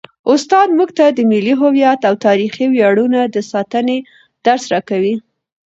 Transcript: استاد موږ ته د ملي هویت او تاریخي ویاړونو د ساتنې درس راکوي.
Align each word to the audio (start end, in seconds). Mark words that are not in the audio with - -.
استاد 0.33 0.67
موږ 0.77 0.89
ته 0.97 1.05
د 1.09 1.19
ملي 1.31 1.53
هویت 1.61 2.01
او 2.09 2.13
تاریخي 2.27 2.65
ویاړونو 2.69 3.19
د 3.33 3.37
ساتنې 3.51 3.97
درس 4.45 4.63
راکوي. 4.73 5.15